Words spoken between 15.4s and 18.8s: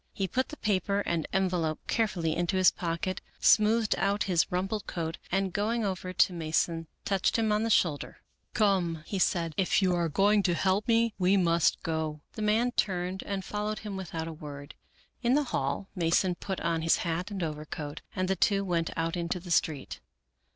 hall Mason put on his hat and overcoat, and the two